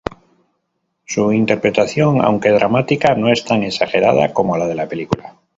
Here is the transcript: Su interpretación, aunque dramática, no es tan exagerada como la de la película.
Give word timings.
Su 1.05 1.31
interpretación, 1.31 2.21
aunque 2.25 2.49
dramática, 2.49 3.13
no 3.13 3.29
es 3.31 3.45
tan 3.45 3.61
exagerada 3.61 4.33
como 4.33 4.57
la 4.57 4.65
de 4.67 4.73
la 4.73 4.89
película. 4.89 5.39